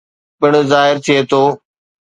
[0.39, 1.41] پڻ ظاهر ٿئي ٿو